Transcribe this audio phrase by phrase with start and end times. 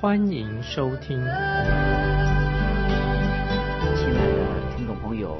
[0.00, 1.18] 欢迎收听。
[1.18, 1.64] 亲爱
[4.16, 5.38] 的听众朋友，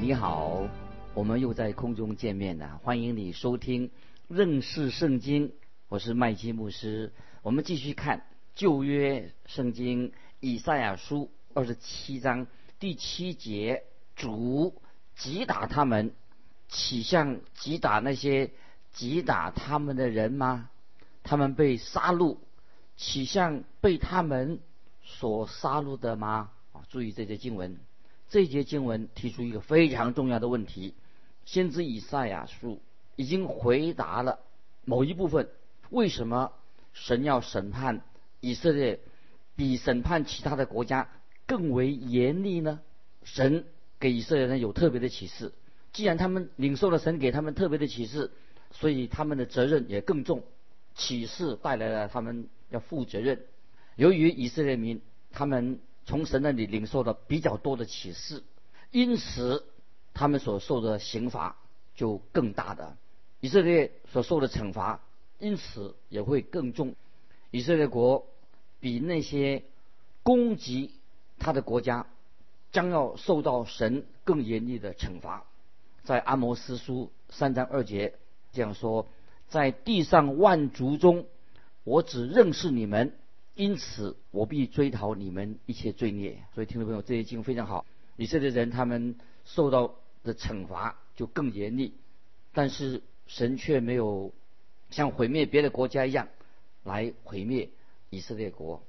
[0.00, 0.66] 你好，
[1.12, 3.90] 我们又在空中见面了，欢迎你收听
[4.28, 5.52] 认识圣经。
[5.90, 8.24] 我是麦基牧师，我们继续看
[8.54, 12.46] 旧约圣经以赛亚书二十七章
[12.80, 13.82] 第七节，
[14.16, 14.80] 主
[15.16, 16.12] 击打他们，
[16.66, 18.52] 岂像击打那些
[18.90, 20.70] 击打他们的人吗？
[21.22, 22.38] 他们被杀戮，
[23.02, 24.60] 岂像被他们
[25.02, 26.52] 所杀戮的吗？
[26.72, 27.76] 啊，注意这节经文，
[28.28, 30.94] 这节经文提出一个非常重要的问题，
[31.44, 32.80] 先知以赛亚书
[33.16, 34.38] 已经回答了
[34.84, 35.48] 某一部分。
[35.90, 36.52] 为什么
[36.92, 38.02] 神要审判
[38.38, 39.00] 以色列，
[39.56, 41.08] 比审判其他的国家
[41.44, 42.78] 更为严厉呢？
[43.24, 43.64] 神
[43.98, 45.52] 给以色列人有特别的启示，
[45.92, 48.30] 既然他们领受了神给他们特别的启示，
[48.70, 50.44] 所以他们的责任也更重。
[50.94, 53.44] 启示带来了他们要负责任。
[53.94, 58.42] 由于以色列民他们从神那里领受了比较多的启示，
[58.90, 59.64] 因此
[60.14, 61.56] 他们所受的刑罚
[61.94, 62.96] 就更大的。
[63.38, 65.00] 以色列所受的惩罚。
[65.38, 66.94] 因此也会更重。
[67.50, 68.28] 以色列国
[68.78, 69.64] 比那些
[70.22, 70.92] 攻击
[71.40, 72.06] 他的国家
[72.70, 75.44] 将要受到神更严厉的惩罚。
[76.04, 78.14] 在阿摩斯书三章二节
[78.52, 79.08] 这样说
[79.50, 81.26] ：“在地上万族中，
[81.84, 83.16] 我只认识你们，
[83.54, 87.84] 因此我必追讨你们一切罪孽。”所以，听众朋友，这些经非常好。
[88.16, 91.94] 以色列人他们受到的惩罚就更严厉，
[92.52, 94.32] 但是神却没有。
[94.90, 96.28] 像毁灭别的国家一样，
[96.84, 97.70] 来毁灭
[98.10, 98.82] 以色列国。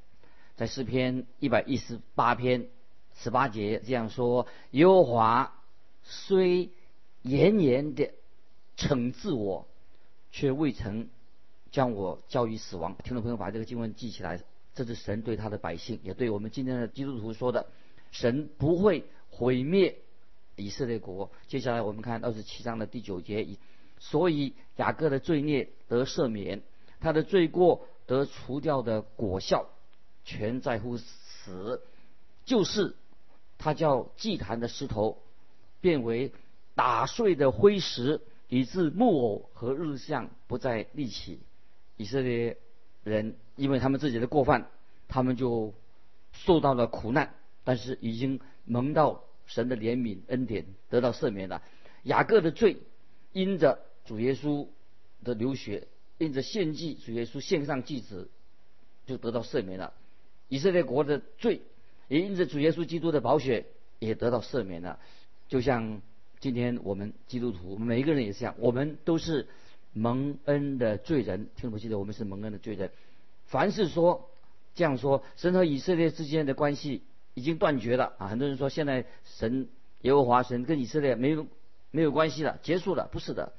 [0.57, 2.67] 在诗篇一百一十八篇
[3.15, 5.63] 十八节这样说：“耶和华
[6.03, 6.71] 虽
[7.21, 8.11] 严严的
[8.75, 9.65] 惩治我，
[10.29, 11.07] 却未曾
[11.73, 14.41] 将我交于死亡。”听众朋友，把这个经文记起来，
[14.73, 17.65] 这是神对他的百姓，也对我们今天的基督徒说的：
[18.11, 19.97] 神不会毁灭
[20.55, 21.29] 以色列国。
[21.47, 23.45] 接下来我们看二十七章的第九节。
[23.99, 26.61] 所以雅各的罪孽得赦免，
[26.99, 29.69] 他的罪过得除掉的果效，
[30.25, 31.81] 全在乎死，
[32.43, 32.95] 就是
[33.57, 35.19] 他叫祭坛的石头
[35.79, 36.33] 变为
[36.75, 38.19] 打碎的灰石，
[38.49, 41.39] 以致木偶和日像不再立起。
[41.97, 42.57] 以色列
[43.03, 44.69] 人因为他们自己的过犯，
[45.07, 45.73] 他们就
[46.31, 47.33] 受到了苦难，
[47.63, 51.61] 但是已经蒙到神的怜悯恩典，得到赦免了。
[52.03, 52.77] 雅各的罪
[53.31, 53.79] 因着。
[54.05, 54.67] 主耶稣
[55.23, 55.87] 的流血，
[56.17, 58.29] 因着献祭，主耶稣献上祭子，
[59.05, 59.93] 就得到赦免了。
[60.49, 61.61] 以色列国的罪，
[62.09, 63.65] 也因着主耶稣基督的宝血，
[63.99, 64.99] 也得到赦免了。
[65.47, 66.01] 就像
[66.41, 69.47] 今天我们基督徒，每一个人也是这样，我们都是
[69.93, 71.49] 蒙恩的罪人。
[71.55, 72.91] 听不记得我们是蒙恩的罪人。
[73.45, 74.29] 凡是说
[74.75, 77.03] 这样说，神和以色列之间的关系
[77.35, 78.27] 已经断绝了啊！
[78.27, 79.69] 很多人说现在神
[80.01, 81.47] 耶和华神跟以色列没有
[81.91, 83.53] 没有关系了，结束了，不是的。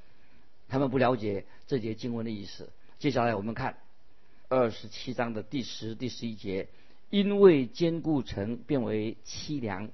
[0.69, 2.71] 他们不了解这节经文的意思。
[2.99, 3.77] 接下来我们看
[4.49, 6.69] 二十七章的第十、第十一节：
[7.11, 9.91] 因为坚固城变为凄凉，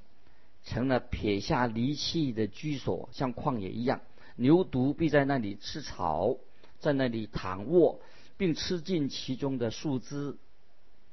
[0.65, 4.01] 成了撇下离弃的居所，像旷野一样。
[4.37, 6.37] 牛犊必在那里吃草，
[6.79, 8.01] 在那里躺卧，
[8.37, 10.37] 并吃尽其中的树枝，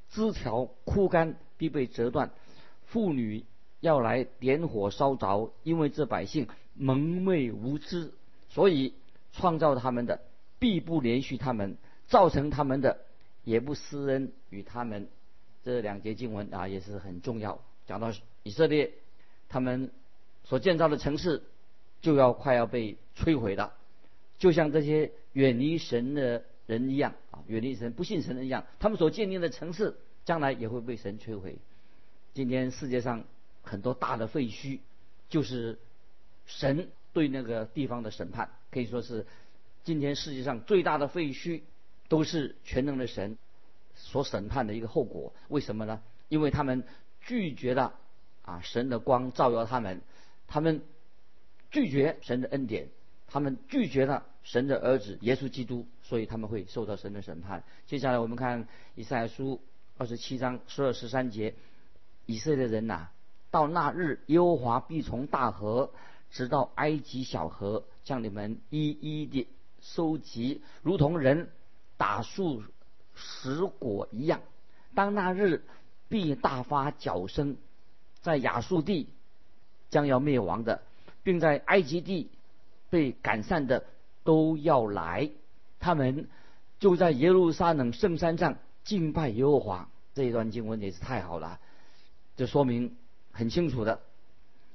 [0.09, 2.31] 枝条枯干，必被折断。
[2.85, 3.45] 妇女
[3.79, 8.13] 要来点火烧着，因为这百姓蒙昧无知，
[8.49, 8.93] 所以。
[9.33, 10.21] 创造他们的
[10.57, 11.77] 必不连续他们，
[12.07, 13.01] 造成他们的
[13.43, 15.09] 也不施恩与他们。
[15.63, 17.61] 这两节经文啊也是很重要。
[17.85, 18.93] 讲到以色列，
[19.47, 19.91] 他们
[20.43, 21.43] 所建造的城市
[22.01, 23.73] 就要快要被摧毁了，
[24.37, 31.57] 就像这些远离神的人一样啊，远离神不信神的一样，他们所建立的城市将来也会被神摧毁。
[32.33, 33.23] 今天世界上
[33.63, 34.79] 很多大的废墟，
[35.29, 35.79] 就是
[36.45, 38.49] 神对那个地方的审判。
[38.69, 39.25] 可以说是
[39.83, 41.61] 今天世界上最大的废墟，
[42.09, 43.37] 都是全能的神
[43.95, 45.33] 所审判的一个后果。
[45.47, 46.01] 为什么呢？
[46.29, 46.83] 因为他们
[47.21, 47.95] 拒绝了
[48.43, 50.01] 啊神的光照耀他们，
[50.47, 50.81] 他们
[51.71, 52.89] 拒绝神的恩典，
[53.27, 57.63] 他们拒绝了神的儿子耶稣基督，所以他们会受到神的审判。
[57.85, 59.61] 接下来我们看以赛亚书
[59.97, 61.55] 二十七章十二十三节：
[62.25, 63.09] 以色列人呐，
[63.51, 65.91] 到那日，耶和华必从大河
[66.29, 69.47] 直到埃及小河，将你们一一的
[69.81, 71.49] 收集，如同人
[71.97, 72.63] 打树
[73.13, 74.41] 拾果一样。
[74.95, 75.63] 当那日，
[76.07, 77.57] 必大发角声，
[78.21, 79.09] 在亚述地
[79.89, 80.81] 将要灭亡的，
[81.27, 82.29] 并在埃及地
[82.89, 83.83] 被赶散的
[84.23, 85.29] 都要来，
[85.77, 86.29] 他们
[86.79, 89.89] 就在耶路撒冷圣山上敬拜耶和华。
[90.13, 91.59] 这一段经文也是太好了，
[92.37, 92.95] 这说明
[93.33, 93.99] 很清楚的，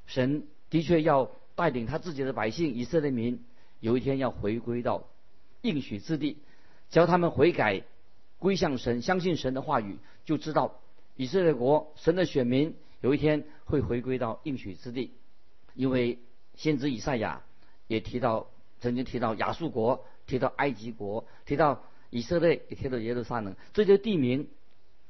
[0.05, 3.43] 神的确要带领他自己的百姓以色列民，
[3.81, 5.05] 有一天要回归到
[5.63, 6.37] 应许之地，
[6.91, 7.83] 只要他们悔改。
[8.39, 9.97] 归向神，相信神的话语，
[10.27, 10.81] 就知道
[11.17, 15.13] 以色列国神的选民有一天会回归到应许之地。
[15.75, 16.19] 因为
[16.55, 17.43] 先知以赛亚
[17.87, 18.47] 也提到，
[18.81, 24.49] 曾经提到亚述国，提到埃及国，提到以色列，也提到耶路撒冷这些地名。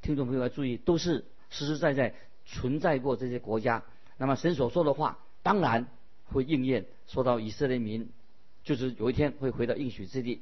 [0.01, 3.85] 听众朋友要注意，都是实实在在存在过这些国家。
[4.17, 5.87] 那么神所说的话，当然
[6.25, 6.87] 会应验。
[7.07, 8.09] 说到以色列民，
[8.65, 10.41] 就是有一天会回到应许之地。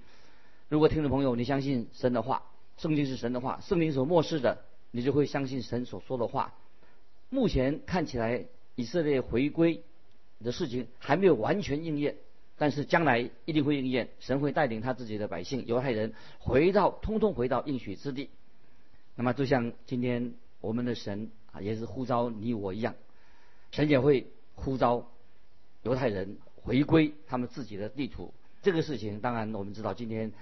[0.69, 2.45] 如果听众朋友你相信神的话，
[2.77, 6.55] 圣经是神的话，圣经所漠视的，你就会相信神所说的话。
[7.29, 9.83] 目前看起来，以色列回归
[10.43, 12.17] 的事情还没有完全应验，
[12.57, 14.09] 但是将来一定会应验。
[14.21, 18.31] 神会带领他自己的百姓犹太人回到，通通回到应许之地。
[19.15, 22.95] 那么，就像今天我们的神啊，也是呼召你我一样，
[23.71, 25.11] 神也会呼召
[25.83, 28.33] 犹太人回归他们自己的地图。
[28.63, 30.33] 这个事情，当然我们知道今天。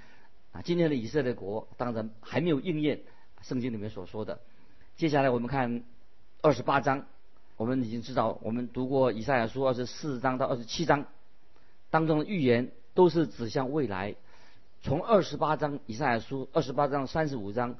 [0.51, 3.03] 啊，今天的以色列国当然还没有应验
[3.43, 4.41] 圣经里面所说的。
[4.97, 5.85] 接下来我们看
[6.41, 7.07] 二十八章，
[7.59, 11.07] 我们已经知道，我们读过以赛亚书二十四章到二十七章
[11.91, 14.15] 当中的预言，都是指向未来。
[14.81, 17.77] 从二十八章以赛亚书二十八章三十五章，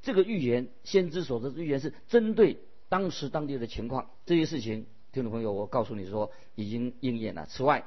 [0.00, 7.44] 这个预言先知所说的预言是针对当时当地的情况，这些事情，听众朋友，我告诉你说已经应验了。
[7.44, 7.84] 此外，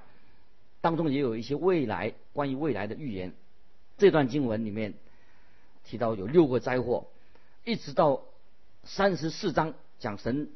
[0.80, 3.34] 当中也有一些未来关于未来的预言。
[3.98, 4.94] 这段经文里面
[5.86, 7.08] 提到有六个灾祸，
[7.64, 8.22] 一直到
[8.84, 10.50] 三十四章讲神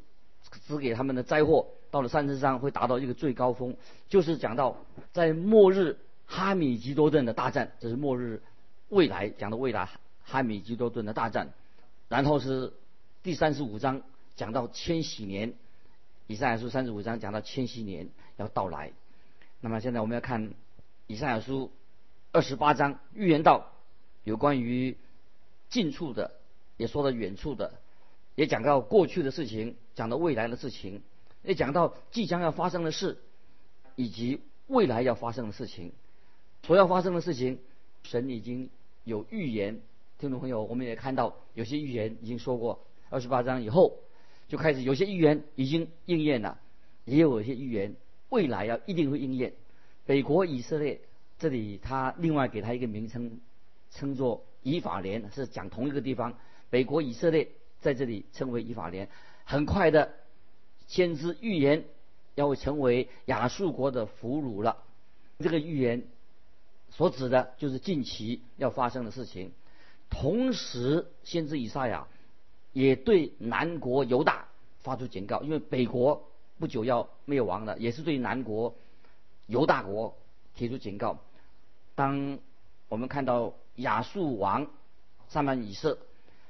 [0.66, 3.76] 指给他们的灾祸，到了三十章会达到一个最高峰，
[4.08, 4.76] 就是讲到
[5.12, 8.42] 在末日哈米吉多顿的大战，这是末日
[8.88, 9.88] 未来讲的未来
[10.24, 11.52] 哈米吉多顿的大战，
[12.08, 12.72] 然后是
[13.22, 14.02] 第三十五章
[14.36, 15.54] 讲到千禧年，
[16.26, 18.92] 以赛亚书三十五章讲到千禧年要到来，
[19.60, 20.52] 那么现在我们要看
[21.06, 21.70] 以赛亚书。
[22.32, 23.72] 二十八章预言到
[24.22, 24.96] 有关于
[25.68, 26.30] 近处的，
[26.76, 27.72] 也说到远处的，
[28.34, 31.02] 也讲到过去的事情，讲到未来的事情，
[31.42, 33.18] 也讲到即将要发生的事，
[33.96, 35.92] 以及未来要发生的事情。
[36.62, 37.58] 所要发生的事情，
[38.02, 38.70] 神已经
[39.04, 39.80] 有预言。
[40.18, 42.84] 听众朋友，我们也看到有些预言已经说过。
[43.08, 43.98] 二十八章以后
[44.48, 46.58] 就开始有些预言已经应验了，
[47.04, 47.96] 也有一些预言
[48.28, 49.54] 未来要一定会应验。
[50.06, 51.00] 北国以色列。
[51.38, 53.40] 这里他另外给他一个名称，
[53.90, 56.36] 称作以法莲，是讲同一个地方。
[56.68, 57.48] 北国以色列
[57.80, 59.08] 在这里称为以法莲。
[59.44, 60.14] 很快的，
[60.86, 61.84] 先知预言
[62.34, 64.76] 要成为亚述国的俘虏了。
[65.38, 66.04] 这个预言
[66.90, 69.52] 所指的就是近期要发生的事情。
[70.08, 72.08] 同时，先知以赛亚
[72.72, 74.48] 也对南国犹大
[74.80, 78.74] 发出警告，因为北国不久要灭亡了，也是对南国
[79.46, 80.16] 犹大国
[80.54, 81.18] 提出警告。
[81.94, 82.38] 当
[82.88, 84.68] 我们看到亚述王
[85.28, 85.98] 撒曼以色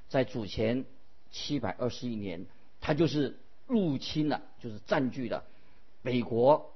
[0.08, 0.84] 在主前
[1.30, 2.46] 七百二十一年，
[2.80, 5.44] 他就是入侵了，就是占据了
[6.02, 6.72] 北国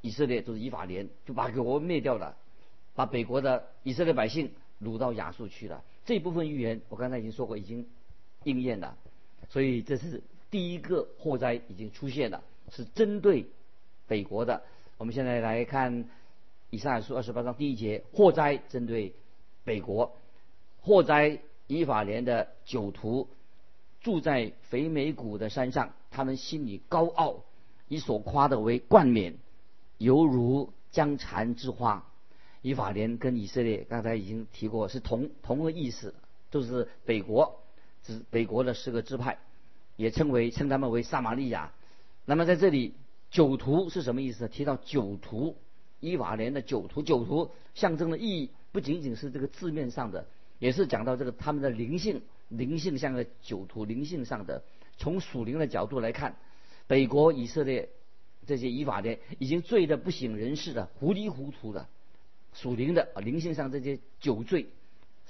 [0.00, 2.36] 以色列，就是以法莲，就把国灭掉了，
[2.94, 4.52] 把北国的以色列百姓
[4.82, 5.82] 掳到亚述去了。
[6.04, 7.86] 这一部分预言我刚才已经说过，已经
[8.44, 8.96] 应验了。
[9.48, 13.46] 所以这是第一个祸灾已经出现了，是针对
[14.06, 14.62] 北国的。
[14.98, 16.04] 我们现在来看。
[16.70, 19.14] 以上书二十八章第一节，祸灾针对
[19.62, 20.16] 北国，
[20.82, 21.38] 祸灾
[21.68, 23.28] 以法莲的酒徒
[24.00, 27.44] 住在肥美谷的山上，他们心里高傲，
[27.88, 29.34] 以所夸的为冠冕，
[29.98, 32.04] 犹如江蚕之花。
[32.62, 36.14] 以法莲跟以色列刚才已经提过，是同同个意思，
[36.50, 37.60] 都是北国，
[38.02, 39.38] 指北国的四个支派，
[39.96, 41.72] 也称为称他们为撒玛利亚。
[42.24, 42.94] 那么在这里，
[43.30, 44.48] 酒徒是什么意思？
[44.48, 45.56] 提到酒徒。
[45.98, 50.26] 伊法莲的酒徒，酒徒象征的意义不仅仅是这个字面上的，
[50.58, 54.62] 也是讲到这个他们的灵性，灵性像个酒徒，灵性上的。
[54.98, 56.36] 从属灵的角度来看，
[56.86, 57.90] 北国以色列
[58.46, 61.86] 这些以法莲已经醉得不省人事了，糊里糊涂的。
[62.54, 64.68] 属灵的啊，灵性上这些酒醉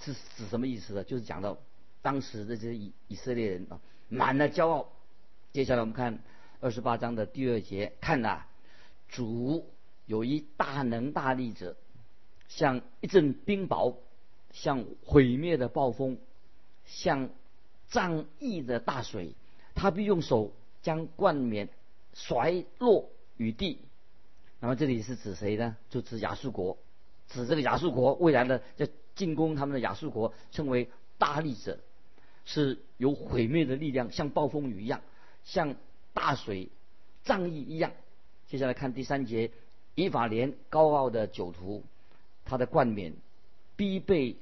[0.01, 1.03] 是指什么意思呢？
[1.03, 1.59] 就是讲到
[2.01, 4.93] 当时的这些以以色列人啊，满了骄傲，
[5.53, 6.21] 接下来我们看
[6.61, 8.45] 二十八章的第二节，看呐、
[9.09, 9.69] 主
[10.07, 11.77] 有一大能大力者，
[12.49, 13.97] 像一阵冰雹，
[14.53, 16.19] 像毁灭的暴风，
[16.87, 17.29] 像
[17.89, 19.35] 仗义的大水，
[19.75, 20.53] 他必用手
[20.83, 21.69] 将冠冕
[22.15, 23.81] 甩落于地。
[24.59, 25.77] 那么这里是指谁呢？
[25.91, 26.79] 就指亚述国，
[27.29, 31.79] 指这个亚述国未来的要进攻他们的亚述国，称为大力者，
[32.45, 35.03] 是有毁灭的力量，像暴风雨一样，
[35.45, 35.77] 像
[36.15, 36.71] 大水
[37.25, 37.93] 仗义一样。
[38.47, 39.51] 接下来看第三节，
[39.95, 41.85] 以法莲高傲的酒徒，
[42.45, 43.15] 他的冠冕
[43.77, 44.37] 必被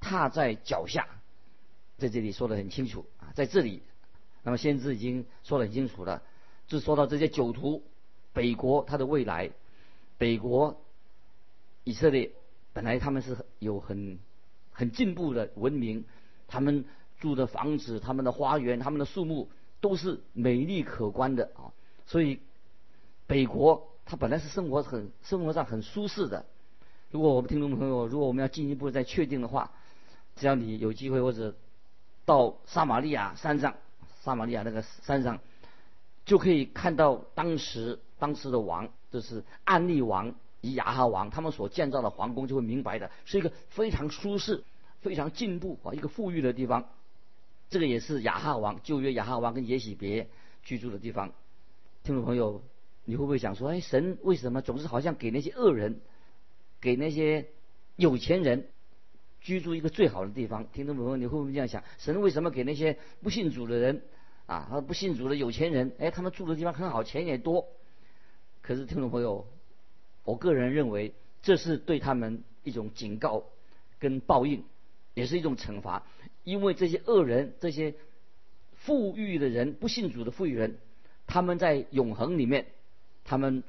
[0.00, 1.08] 踏在脚下，
[1.98, 3.82] 在这里说得很清楚啊，在这里，
[4.42, 6.22] 那么先知已经说得很清楚了，
[6.66, 7.82] 就说到这些酒徒，
[8.32, 9.50] 北国他的未来，
[10.16, 10.80] 北国
[11.84, 12.32] 以色列
[12.72, 14.18] 本来他们是有很
[14.70, 16.04] 很进步的文明，
[16.46, 16.84] 他们
[17.18, 19.50] 住的房子、他们的花园、他们的树木
[19.80, 21.74] 都是美丽可观的啊，
[22.06, 22.38] 所以
[23.26, 26.46] 北国它本来是生活很生活上很舒适的。
[27.10, 29.72] 如果我们听众朋友，如果我们要进一步再确定的话，
[30.36, 31.56] 只要你有机会或者
[32.28, 33.74] 到撒玛利亚山上，
[34.20, 35.40] 撒玛利亚那个山上，
[36.26, 44.62] 就可以看到当时当时的王，就是暗利王以亚哈王他们所建造的皇宫，就会明白的，是一个非常舒适、
[45.00, 46.90] 非常进步啊一个富裕的地方。
[47.70, 50.28] 这个也是亚哈王旧约亚哈王跟耶喜别
[50.62, 51.32] 居住的地方。
[52.02, 52.62] 听众朋友，
[53.06, 56.02] 你会不会想说，哎，神为什么总是好像给那些恶人？
[56.78, 57.48] 给那些
[57.96, 58.68] 有钱人
[59.40, 61.82] 居住一个最好的地方，听众朋友，你会不会这样想？
[61.98, 64.02] 神为什么给那些不信主的人
[64.46, 67.68] 啊，不信主的有钱人，哎，他们住的地方很好，钱也多？
[68.62, 69.46] 可是听众朋友，
[70.24, 73.44] 我个人认为这是对他们一种警告
[73.98, 74.64] 跟报应，
[75.14, 76.06] 也是一种惩罚，
[76.44, 77.94] 因为这些恶人、这些
[78.74, 80.78] 富裕的人、不信主的富裕人，
[81.26, 82.66] 他们在永恒里面，
[83.24, 83.62] 他们。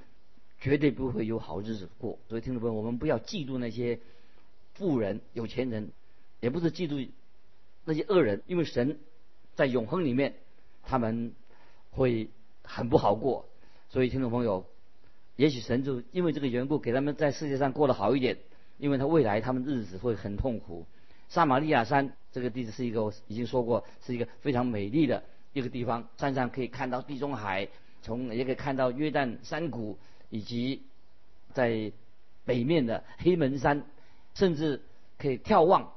[0.61, 3.97] 绝对不会有好日子过，所以听众朋友，我们不要嫉妒那些
[4.79, 5.91] 富人、有钱人，
[6.39, 7.07] 也不是嫉妒
[7.85, 8.97] 那些恶人，因为神
[9.53, 10.33] 在永恒里面，
[10.81, 11.33] 他们
[11.91, 12.31] 会
[12.63, 13.45] 很不好过。
[13.89, 14.65] 所以听众朋友，
[15.35, 18.37] 也许神就因为这个缘故，给他们在世界上过得好一点，
[18.79, 20.87] 因为他未来他们日子会很痛苦。
[21.27, 27.67] 撒玛利亚山这个地址是一个已经说过，是一个非常美丽的一个地方，山上可以看到地中海，
[28.01, 29.99] 从也可以看到约旦山谷。
[30.31, 30.83] 以及
[31.53, 31.91] 在
[32.45, 33.83] 北面的黑门山，
[34.39, 34.81] 甚至
[35.17, 35.91] 可以眺望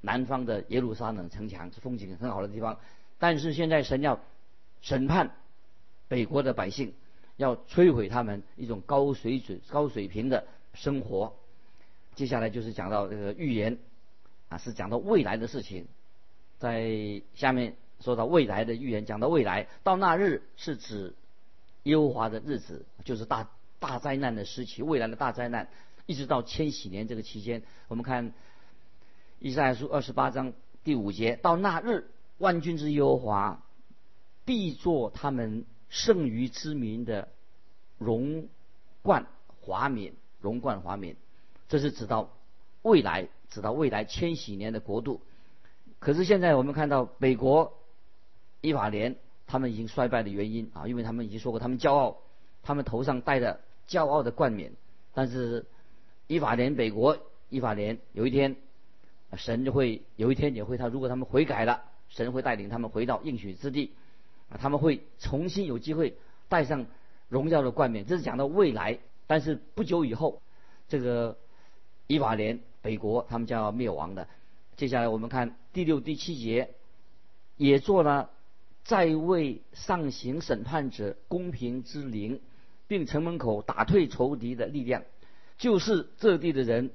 [0.00, 2.78] 南方的耶路撒冷城墙，是风景很好的地方。
[3.18, 4.18] 但是现在神要
[4.80, 5.36] 审判
[6.08, 6.94] 北国的百姓，
[7.36, 11.34] 要摧毁他们一种高水准、高水平的生活。
[12.14, 13.76] 接下来就是讲到这个预言
[14.48, 15.86] 啊，是讲到未来的事情。
[16.58, 21.12] 在下面说到未来的预言，讲到未来到那日是指
[21.82, 23.46] 耶和华的日子，就是大。
[23.82, 25.68] 大灾难的时期，未来的大灾难，
[26.06, 28.32] 一直到千禧年这个期间，我们看
[29.38, 30.52] 以赛亚书二十八章
[30.84, 33.62] 第五节，到那日，万军之耶和华
[34.44, 37.28] 必作他们剩余之民的
[37.98, 38.48] 荣
[39.02, 39.26] 冠
[39.60, 41.16] 华冕，荣冠华冕，
[41.68, 42.30] 这是指到
[42.82, 45.20] 未来，指到未来千禧年的国度。
[45.98, 47.78] 可是现在我们看到美国
[48.60, 49.16] 伊法联，
[49.46, 52.18] 他们已经衰败的原因啊，因为他们已经说过，他们骄傲，
[52.62, 53.60] 他们头上戴的。
[53.88, 54.72] 骄傲的冠冕，
[55.12, 55.66] 但是
[56.32, 57.18] 以法莲北国，
[57.50, 58.56] 以法莲有一天，
[59.36, 63.92] 神就会有一天也会他如果他们悔改了，神会带领他们回到应许之地，
[64.48, 66.16] 啊，他们会重新有机会
[66.48, 66.86] 戴上
[67.28, 68.06] 荣耀的冠冕。
[68.06, 70.40] 这是讲到未来，但是不久以后，
[70.88, 71.36] 这个
[72.06, 74.26] 以法莲北国他们将要灭亡的。
[74.76, 76.70] 接下来我们看第六、第七节，
[77.58, 78.30] 也做了
[78.84, 82.40] 在位上行审判者公平之灵。
[82.88, 85.02] 并城门口打退仇敌的力量，
[85.58, 86.90] 就是这地的人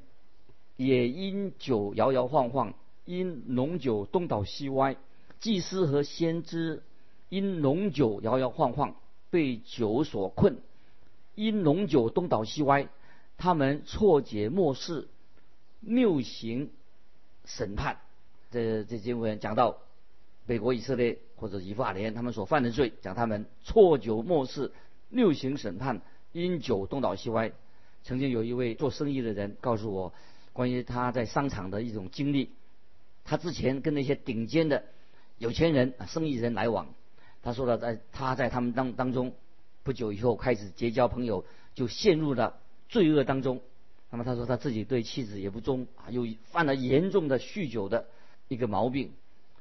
[0.75, 2.73] 也因酒摇摇晃晃，
[3.05, 4.95] 因浓酒东倒西歪；
[5.39, 6.83] 祭司和先知
[7.29, 8.95] 因浓酒摇摇晃晃，
[9.29, 10.57] 被酒所困，
[11.35, 12.89] 因浓酒东倒西歪，
[13.37, 15.07] 他们错解末世，
[15.79, 16.69] 谬行
[17.45, 17.97] 审判。
[18.51, 19.77] 这这经文讲到
[20.45, 24.71] 北国以色列或者以法莲他们所犯的罪，讲他们错酒末世。
[25.09, 26.01] 六行审判，
[26.33, 27.53] 因酒东倒西歪。
[28.07, 30.13] 曾经有一位做生意的人告诉我，
[30.53, 32.51] 关于他在商场的一种经历。
[33.25, 34.85] 他之前跟那些顶尖的
[35.37, 36.87] 有钱人、生意人来往，
[37.43, 39.33] 他说了，在他在他们当当中，
[39.83, 41.43] 不久以后开始结交朋友，
[41.75, 43.59] 就陷入了罪恶当中。
[44.09, 48.07] 那么他说他自己对妻子也不忠啊，又犯了严重的酗酒的
[48.47, 49.11] 一个毛病。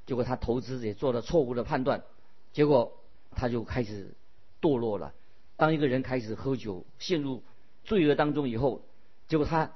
[0.07, 2.03] 结果他投资也做了错误的判断，
[2.53, 2.93] 结果。
[3.39, 4.15] 他就开始
[4.63, 5.13] 堕落了。
[5.59, 7.43] 当一个人开始喝酒，陷入
[7.87, 8.83] 罪恶当中以后，
[9.29, 9.73] 结果他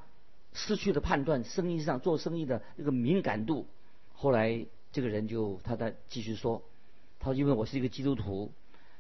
[0.52, 3.67] 失去了判断，生意上做生意的那个敏感度。
[4.12, 6.62] 后来这个人就他在继续说，
[7.21, 8.50] 他说：“因为我是一个基督徒，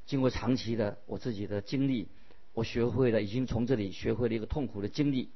[0.06, 2.06] 经过长期的我自己的经历，
[2.54, 5.28] 我学会了，已经从这里学会了一个痛苦的经历。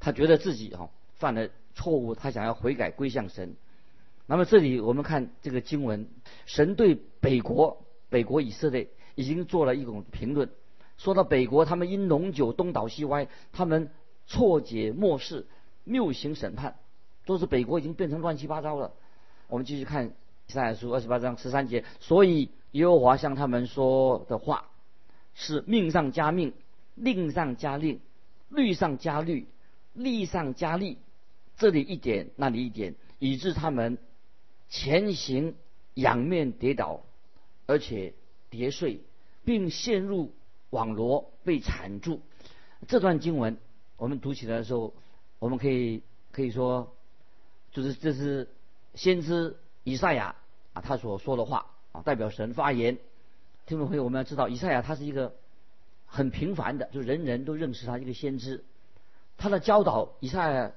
[0.00, 3.54] 他觉得自己哈犯了错误，他想要悔改归向神。
[4.26, 6.08] 那么这里我们看这个经文，
[6.46, 10.50] 神对北国北国以色列已经做了一种评论。”
[10.96, 13.90] 说到北国，他们因浓酒东倒西歪，他们
[14.26, 15.46] 错解末世，
[15.82, 16.76] 谬行审判，
[17.26, 18.92] 都是北国已经变成乱七八糟了。
[19.48, 20.14] 我们继续看
[20.46, 24.70] 以赛亚书二十八章十三节，所以耶和华向他们说的话
[25.34, 26.54] 是命上加命，
[26.94, 28.00] 令上加令，
[28.48, 29.48] 律上加律，
[29.92, 30.98] 利上加利，
[31.56, 33.98] 这里一点那里一点，以致他们
[34.68, 35.56] 前行
[35.94, 37.02] 仰面跌倒，
[37.66, 38.14] 而且
[38.48, 39.00] 跌碎，
[39.44, 40.32] 并陷入。
[40.74, 42.20] 网罗被缠住，
[42.88, 43.56] 这段经文
[43.96, 44.92] 我们读起来的时候，
[45.38, 46.02] 我们可以
[46.32, 46.92] 可以说，
[47.70, 48.48] 就是这是
[48.96, 50.34] 先知以赛亚
[50.72, 52.98] 啊他所说的话啊，代表神发言。
[53.66, 55.36] 听众朋友，我们要知道，以赛亚他是一个
[56.06, 58.64] 很平凡的，就人人都认识他一个先知。
[59.36, 60.72] 他的教导，以赛亚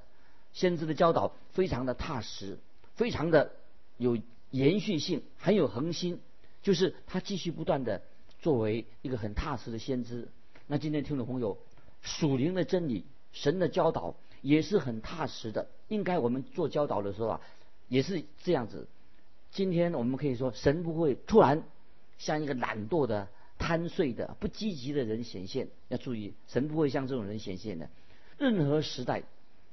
[0.54, 2.60] 先知的教导非常的踏实，
[2.94, 3.52] 非常的
[3.98, 4.16] 有
[4.52, 6.22] 延续性，很有恒心，
[6.62, 8.04] 就是他继续不断的。
[8.40, 10.28] 作为一个很踏实的先知，
[10.68, 11.58] 那今天听众朋友，
[12.02, 15.68] 属灵的真理、神的教导也是很踏实的。
[15.88, 17.42] 应该我们做教导的时候啊，
[17.88, 18.88] 也是这样子。
[19.52, 21.64] 今天我们可以说，神不会突然
[22.18, 23.28] 像一个懒惰的、
[23.58, 25.70] 贪睡的、不积极的人显现。
[25.88, 27.90] 要注意，神不会像这种人显现的。
[28.38, 29.24] 任何时代，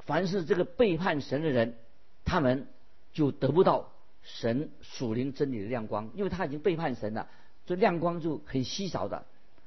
[0.06, 1.76] 凡是这个背叛神的人，
[2.24, 2.66] 他们
[3.12, 3.92] 就得不到
[4.22, 7.28] 神属灵真理的亮光，因为他已经背叛神了。
[7.66, 9.24] 这亮光就很稀少的。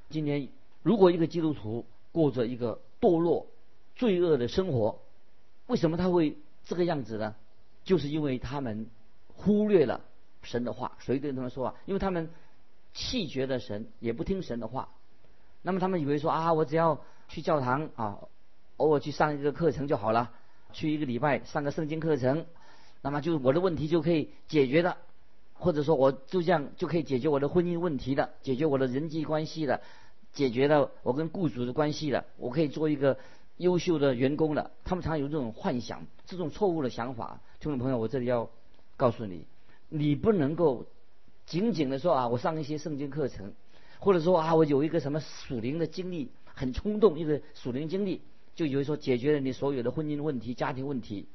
[0.10, 0.50] 今天，
[0.84, 3.48] 如果一个基督徒过着一个堕落、
[3.96, 5.00] 罪恶的生活，
[5.66, 7.36] 为什么他会这个样子呢？
[7.84, 8.88] 就是因为他们
[9.36, 10.02] 忽略了
[10.44, 10.98] 神的话。
[11.00, 11.76] 谁对他们说啊？
[11.86, 12.30] 因为他们
[12.94, 14.90] 弃绝了神，也不听神的话。
[15.62, 18.20] 那么他们以为说啊，我只要去教堂啊，
[18.78, 20.32] 偶尔去上一个课程就好了，
[20.72, 22.46] 去一个礼拜上个圣经课程，
[23.02, 24.98] 那么就我的问题就可以解决的。
[25.60, 29.82] 或者说，我就这样就可以解决我的婚姻问题的，解决我的人际关系的，
[30.34, 33.18] 解决了我跟雇主的关系的，我可以做一个
[33.58, 34.72] 优秀的员工的。
[34.86, 37.42] 他们常有这种幻想，这种错误的想法。
[37.60, 38.50] 听众朋友，我这里要
[38.96, 39.46] 告诉你，
[39.90, 40.86] 你不能够
[41.46, 43.52] 仅仅的说啊，我上一些圣经课程，
[44.00, 48.22] 或者说啊，我有一个什么属灵的经历，很冲动一个属灵经历，
[48.56, 51.26] 就以为说解决了你所有的婚姻问题、家庭问题。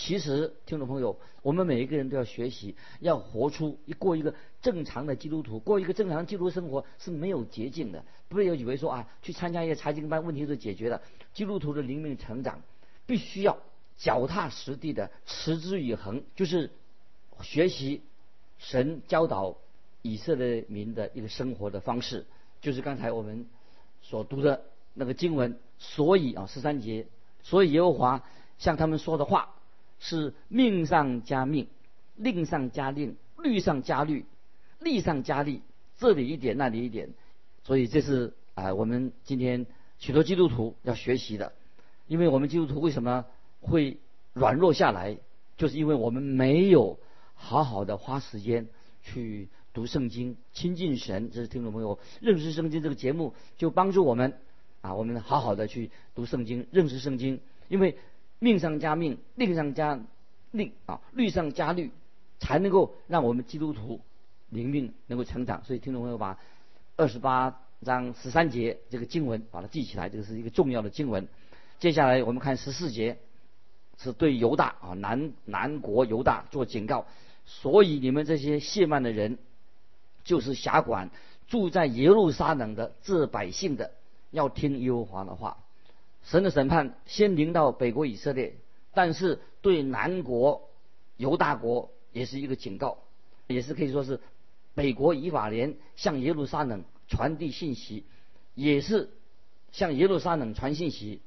[0.00, 4.32] 其实，听众朋友，我们每一个人都要学习，要活出一过一个
[4.62, 8.04] 正常的基督徒，过一个正常基督生活是没有捷径的。
[8.28, 11.02] 不要以为说啊，去参加一些财经班，问题就解决了。
[11.34, 12.62] 基督徒的灵命成长，
[13.06, 13.58] 必须要
[13.96, 16.70] 脚踏实地的持之以恒，就是
[17.42, 18.02] 学习
[18.58, 19.56] 神教导
[20.02, 22.24] 以色列民的一个生活的方式，
[22.60, 23.46] 就是刚才我们
[24.02, 24.62] 所读的
[24.94, 25.58] 那个经文。
[25.80, 27.08] 所以啊，十三节，
[27.42, 28.22] 所以耶和华
[28.58, 29.56] 向他们说的话。
[30.00, 31.66] 是命上加命，
[32.16, 34.24] 令上加令，律上加律，
[34.80, 35.62] 利上加利，
[35.98, 37.10] 这里一点那里一点，
[37.64, 39.66] 所以这是啊我们今天
[39.98, 41.52] 许多基督徒要学习的，
[42.06, 43.24] 因为我们基督徒为什么
[43.60, 43.98] 会
[44.32, 45.18] 软弱下来，
[45.56, 46.98] 就是因为我们没有
[47.34, 48.68] 好好的花时间
[49.02, 51.30] 去读圣经，亲近神。
[51.32, 54.38] 这是听众朋友认识圣经这个节目就帮助我们
[54.80, 57.96] 啊，我们好好的去读圣经，认识圣经，因为。
[58.38, 59.98] 命上加命，令上加
[60.50, 61.90] 令啊，律上加律，
[62.38, 64.00] 才能够让我们基督徒
[64.48, 65.64] 灵命能够成长。
[65.64, 66.38] 所以听众朋友把
[66.96, 71.28] 二十八章十三节这个经文把它记起来，这个是一个重要的经文。
[71.78, 73.18] 接下来我们看十四节，
[73.98, 77.06] 是对犹大啊南南国犹大做警告。
[77.44, 79.38] 所以你们这些亵慢的人，
[80.22, 81.10] 就是辖管
[81.46, 83.92] 住在耶路撒冷的这百姓的，
[84.30, 85.56] 要听耶和华的话。
[86.30, 88.56] 神的审判先临到北国以色列，
[88.92, 90.68] 但是对南国
[91.16, 92.98] 犹大国也是一个警告，
[93.46, 94.20] 也是可以说是
[94.74, 98.04] 北国以法莲向耶路撒冷传递信息，
[98.54, 99.08] 也是
[99.72, 101.22] 向耶路撒冷传信息，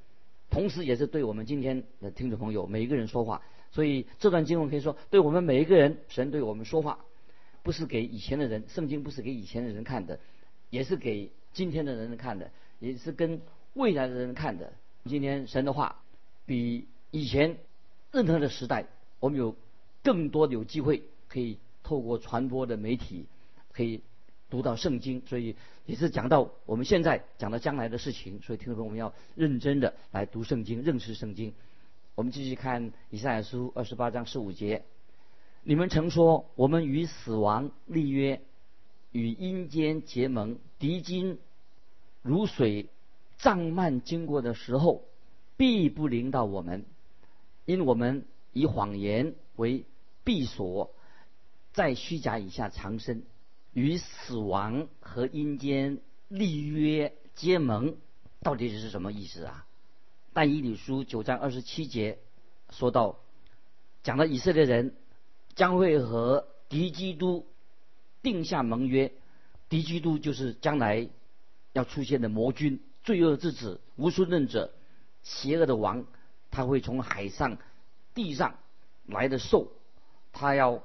[0.52, 3.42] 同时也是对我们今天的听众朋友每一个人说话。
[3.72, 7.00] 所以这段经文可以说对我们每一个人，神对我们说话，
[7.64, 10.20] 不是给以前的人，圣经不是给以前的人看的，
[10.70, 13.42] 也是给今天的人看的，也是跟
[13.74, 14.74] 未来的人看的。
[15.06, 16.02] 今天神的话
[16.46, 17.58] 比以前
[18.12, 18.86] 任何的时代，
[19.20, 19.56] 我们有
[20.04, 23.26] 更多的有机会可以透过传播的媒体，
[23.72, 24.02] 可以
[24.50, 28.42] 读到圣经，所以也是讲到我们现在讲到将来的事情。
[28.42, 31.54] 所以听众朋友，我们要认真的来读圣经，认识圣经。
[32.16, 34.84] 我们继续看以赛亚书二十八章十五节：
[35.64, 38.42] 你们曾说，我们与死亡立约，
[39.12, 41.40] 与阴间结盟，敌军
[42.22, 42.90] 如水
[43.42, 45.04] 涨漫经过的时候，
[45.58, 46.86] 必不临到我们，
[47.66, 49.86] 因我们以谎言为
[50.24, 50.94] 闭锁，
[51.74, 53.24] 在虚假以下藏身，
[53.74, 57.98] 与死亡和阴间立约结盟，
[58.42, 59.66] 到底是什么意思啊？
[60.34, 62.20] 但以理书九章二十七节
[62.70, 63.18] 说到，
[64.04, 64.96] 讲到以色列人
[65.56, 67.48] 将会和敌基督
[68.22, 69.12] 定下盟约，
[69.68, 71.10] 敌基督就是将来
[71.74, 74.72] 要出现的魔君、罪恶之子、无数论者、
[75.24, 76.06] 邪恶的王，
[76.50, 77.58] 他会从海上、
[78.14, 78.56] 地上
[79.06, 79.72] 来的兽，
[80.32, 80.84] 他要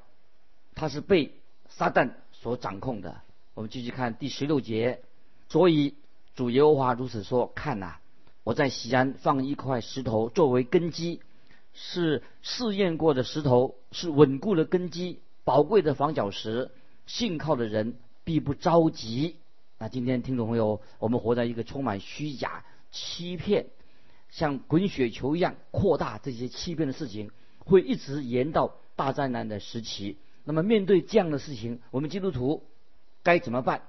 [0.74, 1.33] 他是被
[1.68, 3.20] 撒旦所掌控的。
[3.55, 5.02] 我们继续看第十六节，
[5.48, 5.94] 所以
[6.35, 7.96] 主耶和华如此说：看呐。
[8.44, 11.20] 我在西安放一块石头作为根基，
[11.72, 16.70] 是试验过的石头，是稳固的根基，宝贵的防脚石。
[17.07, 19.37] 信靠的人必不着急。
[19.79, 23.67] 那今天听众朋友，我们活在一个充满虚假、欺骗，
[24.31, 30.17] 像滚雪球一样扩大这些欺骗的事情，会一直延到大灾难的时期。
[30.45, 32.62] 那么面对这样的事情，我们基督徒
[33.23, 33.83] 该怎么办？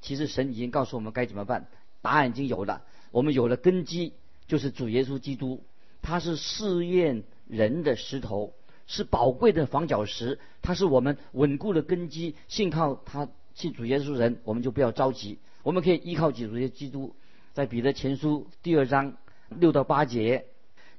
[0.00, 1.68] 其实神已经告诉我们该怎么办，
[2.00, 2.82] 答案已经有了。
[3.10, 4.14] 我们有了根基，
[4.46, 5.62] 就是主耶稣基督，
[6.00, 8.54] 他是试验人的石头，
[8.86, 12.36] 是宝贵的防脚石，他是我们稳固的根基。
[12.48, 15.40] 信靠他，信主耶稣人，我们就不要着急。
[15.64, 17.16] 我们可以依靠主耶稣基督，
[17.52, 19.16] 在彼得前书第二章
[19.48, 20.44] 六到八节，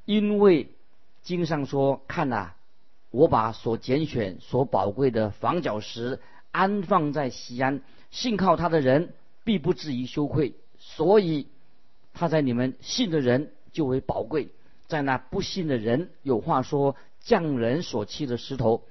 [0.03, 0.67] 因为
[1.21, 2.51] 经上说：“看呐，
[3.11, 6.19] 我把所拣选、所宝贵的房角石
[6.51, 9.13] 安放在西安，信靠他的人
[9.45, 11.47] 必不至于羞愧。”所以。
[12.19, 14.49] 他在你们信的人就为宝贵，
[14.87, 18.81] 在那不信的人有话说：匠人所砌的石头，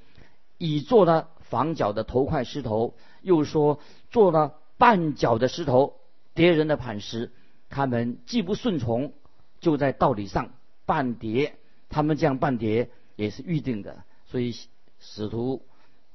[0.58, 3.80] 已做了房角的头块石头；又说
[4.10, 5.96] 做了绊脚的石头，
[6.34, 7.32] 跌人的磐石。
[7.68, 9.12] 他们既不顺从，
[9.60, 10.50] 就在道理上
[10.84, 11.56] 半叠。
[11.88, 14.04] 他们这样半叠也是预定的。
[14.26, 14.54] 所以
[15.00, 15.62] 使徒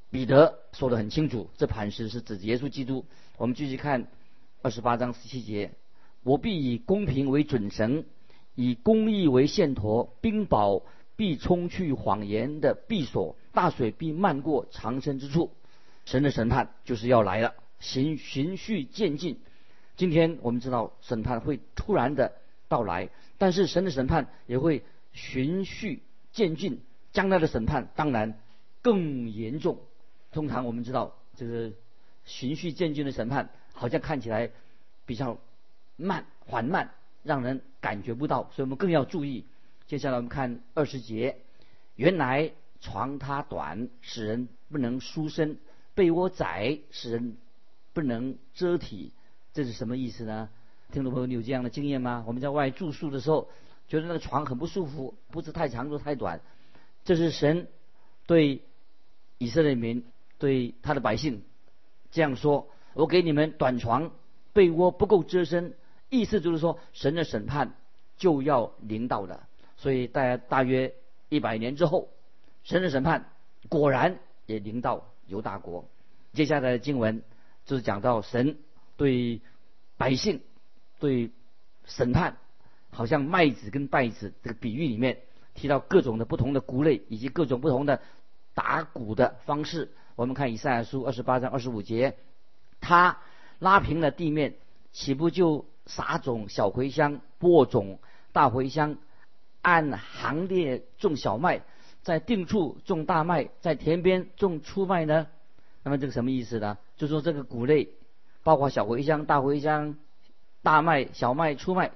[0.10, 3.06] 彼得说得很清楚，这磐石是指耶稣基督。
[3.38, 4.08] 我们继续看
[4.62, 5.72] 二十八章十七节。
[6.24, 8.06] 我必以公平为准绳，
[8.54, 10.84] 以公义为线砣，冰雹
[11.22, 15.52] 必冲去谎言的闭锁，大水必漫过藏身之处。
[16.04, 19.40] 神的审判就是要来了，循循序渐进。
[19.96, 22.34] 今天我们知道审判会突然的
[22.68, 26.82] 到来，但是神的审判也会循序渐进。
[27.12, 28.40] 将来的审判当然
[28.82, 29.78] 更严重。
[30.32, 31.72] 通常我们知道这个
[32.26, 34.50] 循序渐进的审判，好像看起来
[35.06, 35.38] 比较。
[35.98, 36.90] 慢缓慢，
[37.22, 39.46] 让人感觉不到，所以我们更要注意。
[39.92, 41.36] 接下来我们看二十节，
[41.98, 45.58] 原来床它短，使人不能舒身；
[45.94, 47.36] 被窝窄，使人
[47.92, 49.12] 不能遮体。
[49.52, 50.48] 这是什么意思呢？
[50.94, 52.24] 听众朋友，你有这样的经验吗？
[52.26, 53.50] 我们在外住宿的时候，
[53.90, 56.40] 觉得那个床很不舒服，不是太长就太短。
[57.04, 57.68] 这是神
[58.28, 58.62] 对
[59.40, 60.06] 以色列民、
[60.38, 61.44] 对他的百姓
[62.12, 64.14] 这样说：我给你们短床，
[64.54, 65.74] 被窝不够遮身。
[66.10, 67.74] 意思就是说，神的审判
[68.16, 69.50] 就要临到了。
[69.82, 70.94] 所以大大约
[71.30, 72.10] 一百年之后，
[72.64, 73.26] 神的审判
[73.68, 75.90] 果然也临到犹大国。
[76.34, 77.24] 接下来的经文
[77.66, 78.60] 就是讲到神
[78.96, 79.42] 对
[79.98, 80.42] 百姓
[81.00, 81.32] 对
[81.86, 82.38] 审判，
[82.92, 85.18] 好像麦子跟稗子这个比喻里面
[85.56, 88.02] 提到各种的不同的谷类以及各种不同的
[88.54, 89.92] 打谷的方式。
[90.16, 92.18] 我们看以赛亚书二十八章二十五节，
[92.82, 93.18] 他
[93.58, 94.54] 拉平了地面，
[94.92, 95.66] 岂不就？
[95.88, 98.00] 撒种小茴香，播种
[98.32, 98.98] 大茴香，
[99.62, 101.62] 按行列种小麦，
[102.02, 105.28] 在定处种大麦，在田边种粗麦呢？
[105.84, 106.78] 那么这个什么意思呢？
[106.98, 107.90] 就说这个谷类，
[108.44, 109.96] 包括小茴香、大茴香、
[110.62, 111.92] 大麦、小麦、粗麦。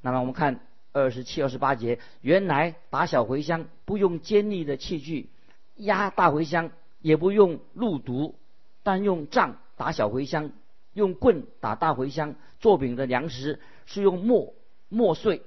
[0.00, 0.60] 那么我们看
[0.92, 5.28] 二十七、二十八节，原来打小茴香不用尖利的器具，
[5.76, 6.70] 压大茴香
[7.00, 8.34] 也不用鹿毒，
[8.82, 10.50] 但用杖打小茴香。
[10.92, 14.54] 用棍打大茴香，做饼的粮食是用磨
[14.88, 15.42] 磨碎，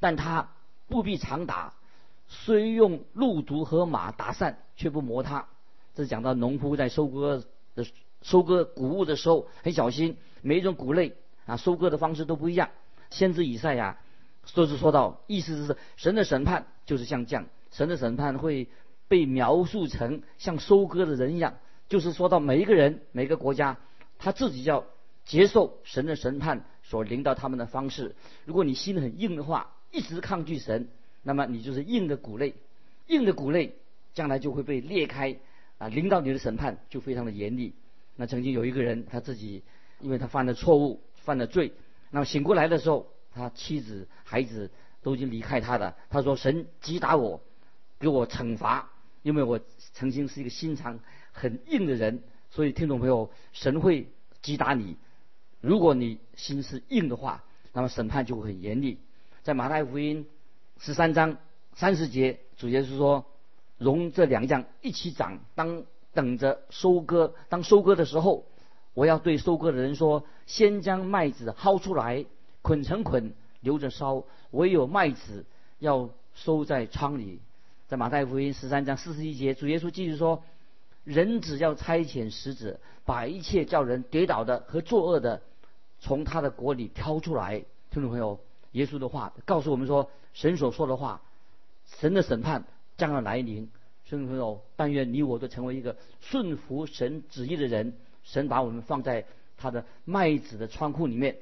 [0.00, 0.50] 但它
[0.90, 1.72] 不必常打，
[2.28, 5.46] 虽用鹿毒和马打散，却不磨它。
[5.94, 7.86] 这讲到农夫在收割的
[8.20, 12.68] 收割谷物的时候很小心，每一种谷类啊收割的方式都不一样。
[13.08, 13.98] 先知以赛亚
[14.44, 18.68] 说是说到，意思是神的审判就是像这样，神的审判会
[19.08, 21.54] 被描述成像收割的人一样，
[21.88, 23.78] 就是说到每一个人每个国家。
[24.22, 24.84] 他自己要
[25.24, 28.14] 接受神的审判所领导他们的方式。
[28.44, 30.88] 如果你心很硬的话，一直抗拒神，
[31.22, 32.54] 那么你就是硬的骨类，
[33.06, 33.74] 硬的骨类
[34.14, 35.36] 将来就会被裂开
[35.78, 37.74] 啊，领导你的审判就非常的严厉。
[38.16, 39.62] 那曾经有一个人，他自己
[40.00, 41.72] 因为他犯了错误，犯了罪，
[42.10, 44.70] 那么醒过来的时候，他妻子、孩子
[45.02, 45.94] 都已经离开他的。
[46.10, 47.40] 他说：“神击打我，
[47.98, 48.90] 给我惩罚，
[49.22, 49.60] 因为我
[49.94, 51.00] 曾经是一个心肠
[51.32, 54.08] 很硬的人。”所以，听众朋友，神会
[54.42, 54.96] 击打你。
[55.60, 58.98] 如果你心是硬的话，那么审判就会很严厉。
[59.42, 60.26] 在马太福音
[60.78, 61.38] 十三章
[61.74, 63.24] 三十节，主耶稣说
[63.78, 67.34] ：“容这两样一起长，当等着收割。
[67.48, 68.44] 当收割的时候，
[68.92, 72.26] 我要对收割的人说：先将麦子薅出来，
[72.62, 75.46] 捆成捆，留着烧；唯有麦子
[75.78, 77.40] 要收在仓里。”
[77.88, 80.42] 在马太福音十三章四十一节，主耶稣继续说。
[81.02, 85.40] 人只要差遣使者，把一切叫人跌倒的和作恶的，
[85.98, 87.64] 从他的国里挑出来。
[87.90, 88.38] 听众朋友，
[88.72, 91.20] 耶稣的话告诉我们说，神所说的话，
[91.86, 92.64] 神的审判
[92.96, 93.68] 将要来临。
[94.04, 97.94] 听众朋友，但愿你我都成为一个顺服神旨意的人。
[98.22, 99.24] 神把我们放在
[99.56, 101.36] 他的麦子的仓库里面，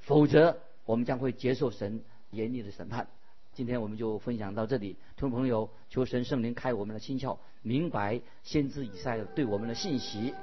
[0.00, 3.08] 否则我们将会接受神严厉的审判。
[3.52, 10.34] 今天我们就分享到这里，听众朋友，求神圣灵开我们的心窍，明白先知以赛对我们的信息。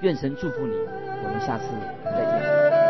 [0.00, 1.66] 愿神祝福你，我们下次
[2.04, 2.83] 再见。